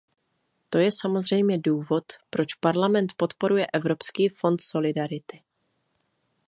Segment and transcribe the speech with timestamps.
[0.69, 5.43] To je samozřejmě důvod, proč Parlament podporuje Evropský fond solidarity.